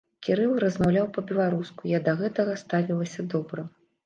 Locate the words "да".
2.09-2.17